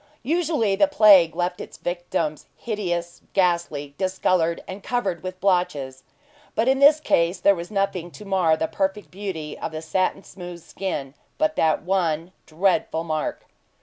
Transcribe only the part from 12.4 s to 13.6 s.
dreadful mark.